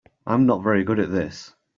I'm 0.25 0.47
not 0.47 0.63
very 0.63 0.83
good 0.83 0.97
at 0.97 1.11
this. 1.11 1.53